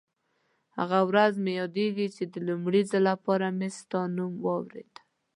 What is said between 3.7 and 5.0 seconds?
ستا نوم واورېد.